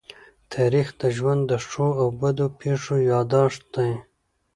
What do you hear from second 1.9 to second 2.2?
او